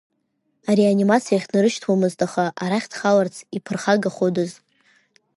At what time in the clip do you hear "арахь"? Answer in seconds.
2.63-2.87